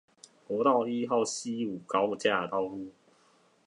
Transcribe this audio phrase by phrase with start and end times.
[0.47, 2.91] 國道一號汐五高架道路